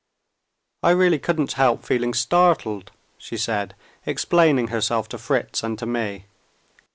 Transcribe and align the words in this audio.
"I 0.81 0.89
really 0.89 1.19
couldn't 1.19 1.51
help 1.51 1.83
feeling 1.83 2.15
startled," 2.15 2.89
she 3.19 3.37
said, 3.37 3.75
explaining 4.03 4.69
herself 4.69 5.07
to 5.09 5.19
Fritz 5.19 5.61
and 5.61 5.77
to 5.77 5.85
me. 5.85 6.25